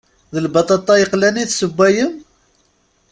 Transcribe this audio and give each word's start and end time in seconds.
D 0.33 0.35
lbaṭaṭa 0.45 0.93
yeqlan 0.97 1.35
i 1.43 1.45
tessewwayem? 1.49 2.13